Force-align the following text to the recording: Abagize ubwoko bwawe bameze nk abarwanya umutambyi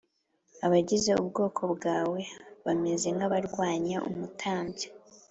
Abagize 0.65 1.11
ubwoko 1.21 1.61
bwawe 1.73 2.19
bameze 2.65 3.07
nk 3.15 3.21
abarwanya 3.27 3.97
umutambyi 4.09 4.85